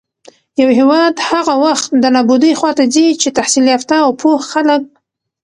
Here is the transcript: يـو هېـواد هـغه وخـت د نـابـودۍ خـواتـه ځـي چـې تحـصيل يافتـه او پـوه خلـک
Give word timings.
يـو 0.59 0.67
هېـواد 0.77 1.15
هـغه 1.29 1.53
وخـت 1.65 1.87
د 2.03 2.05
نـابـودۍ 2.15 2.51
خـواتـه 2.59 2.85
ځـي 2.93 3.05
چـې 3.21 3.29
تحـصيل 3.37 3.65
يافتـه 3.73 3.95
او 4.05 4.11
پـوه 4.19 4.39
خلـک 4.51 4.83